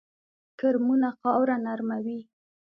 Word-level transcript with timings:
کرمونه 0.59 1.09
خاوره 1.19 1.55
نرموي 1.65 2.19